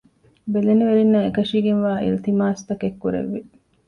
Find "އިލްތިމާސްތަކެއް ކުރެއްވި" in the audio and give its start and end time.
2.03-3.39